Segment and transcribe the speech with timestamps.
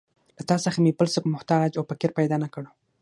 [0.37, 2.63] له تا څخه مې بل څوک محتاج او فقیر پیدا نه کړ.